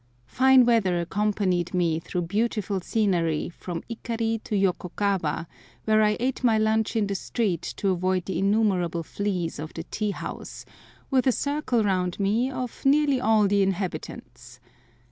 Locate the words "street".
7.13-7.61